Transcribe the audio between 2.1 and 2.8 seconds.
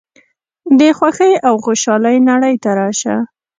نړۍ ته